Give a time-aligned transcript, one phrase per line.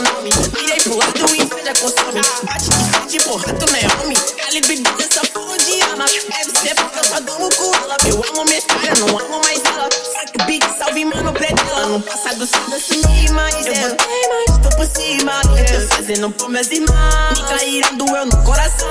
[0.00, 0.30] meu nome.
[0.30, 2.20] Virei pro lado, inveja consome.
[2.42, 4.16] Bate de frente, porra, tu não é homem.
[4.36, 6.04] Calibre dessa porra de arma.
[6.06, 7.96] Deve ser porque eu só dou no cu dela.
[8.06, 9.88] Eu amo minha história, não amo mais ela.
[10.14, 11.86] Saque big, salve, mano, pretela.
[11.86, 15.40] No passado, cedo assumi, mas eu botei mais, tô por cima.
[15.56, 17.38] Eu tô fazendo por meus irmãos.
[17.38, 18.88] Me traíram, doeu no coração.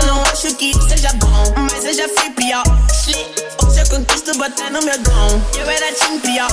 [0.00, 2.64] Eu não acho que seja bom, mas eu já fui pior.
[4.40, 5.42] Conquisto botando meu dom.
[5.58, 6.48] Eu era time pior.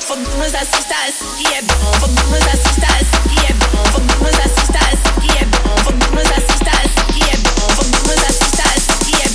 [0.00, 1.92] Fogo nos assista, assim que é bom.
[2.00, 3.84] Fogo nos assista, assim que é bom.
[3.92, 5.76] Fogo nos assista, assim que é bom.
[5.84, 7.68] Fogo nos assista, assim que é bom.
[7.76, 9.28] Fogo nos assista, assim que é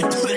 [0.00, 0.35] bom.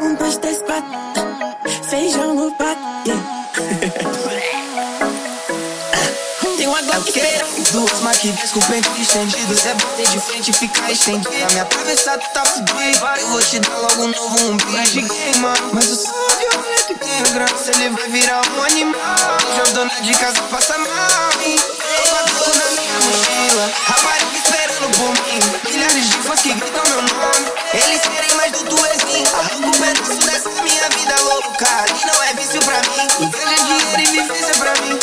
[0.02, 0.90] Um, dois, três, quatro.
[1.90, 2.80] Feijão no prato.
[6.56, 7.12] Tem uma Glock.
[7.72, 12.22] Duas maquininhas com pente estendido Cê bater de frente e ficar estendido A minha atravessada
[12.34, 15.52] tá fudido Eu vou te dar logo um novo umbigo Mas de queima.
[15.72, 17.70] Mas o sol violento tem graça.
[17.70, 19.38] Ele vai virar um animal.
[19.62, 21.79] Hoje dona de casa passa mal Eu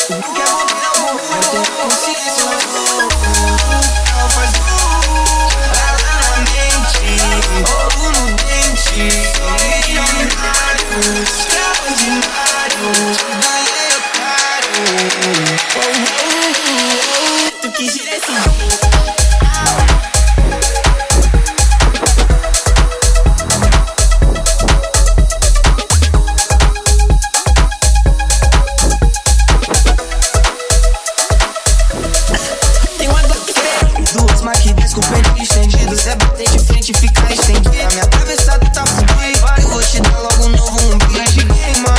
[0.07, 0.36] pra
[35.41, 35.95] estendido.
[35.95, 37.69] Cê bater de frente e ficar estendido.
[37.69, 41.97] A minha atravessada tá fudido Eu vou te dar logo um novo umbigo Mas queima